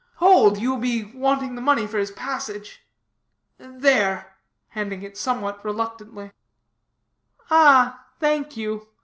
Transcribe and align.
Hold, 0.15 0.57
you 0.57 0.71
will 0.71 0.79
be 0.79 1.03
wanting 1.03 1.53
the 1.53 1.61
money 1.61 1.85
for 1.85 1.99
his 1.99 2.09
passage. 2.09 2.81
There," 3.59 4.35
handing 4.69 5.03
it 5.03 5.15
somewhat 5.15 5.63
reluctantly. 5.63 6.31
"Ah, 7.51 8.07
thank 8.19 8.57
you. 8.57 8.87